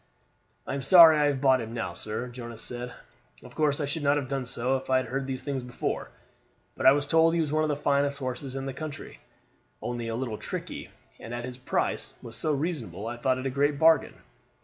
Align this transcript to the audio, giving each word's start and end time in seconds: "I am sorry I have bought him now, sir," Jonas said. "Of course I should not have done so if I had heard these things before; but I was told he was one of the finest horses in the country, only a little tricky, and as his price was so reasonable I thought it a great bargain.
"I 0.65 0.73
am 0.73 0.81
sorry 0.81 1.19
I 1.19 1.25
have 1.25 1.41
bought 1.41 1.61
him 1.61 1.75
now, 1.75 1.93
sir," 1.93 2.27
Jonas 2.27 2.63
said. 2.63 2.91
"Of 3.43 3.53
course 3.53 3.79
I 3.79 3.85
should 3.85 4.01
not 4.01 4.17
have 4.17 4.27
done 4.27 4.47
so 4.47 4.77
if 4.77 4.89
I 4.89 4.97
had 4.97 5.05
heard 5.05 5.27
these 5.27 5.43
things 5.43 5.61
before; 5.61 6.09
but 6.75 6.87
I 6.87 6.91
was 6.91 7.05
told 7.05 7.35
he 7.35 7.39
was 7.39 7.51
one 7.51 7.61
of 7.61 7.69
the 7.69 7.75
finest 7.75 8.17
horses 8.17 8.55
in 8.55 8.65
the 8.65 8.73
country, 8.73 9.19
only 9.79 10.07
a 10.07 10.15
little 10.15 10.39
tricky, 10.39 10.89
and 11.19 11.35
as 11.35 11.45
his 11.45 11.57
price 11.57 12.13
was 12.23 12.35
so 12.35 12.51
reasonable 12.51 13.05
I 13.05 13.17
thought 13.17 13.37
it 13.37 13.45
a 13.45 13.51
great 13.51 13.77
bargain. 13.77 14.15